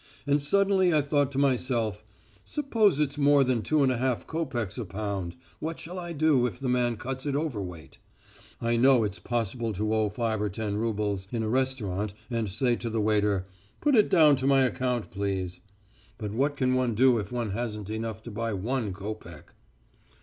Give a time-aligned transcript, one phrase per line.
[0.25, 2.03] And suddenly I thought to myself:
[2.43, 6.47] 'Suppose it's more than two and a half copecks a pound, what shall I do
[6.47, 7.99] if the man cuts it overweight?
[8.59, 12.75] I know it's possible to owe five or ten roubles in a restaurant, and say
[12.77, 13.45] to the waiter,
[13.79, 15.61] "Put it down to my account, please,"
[16.17, 19.53] but what can one do if one hasn't enough by one copeck?'